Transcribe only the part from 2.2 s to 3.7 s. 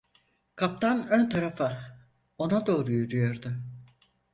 ona doğru yürüyordu.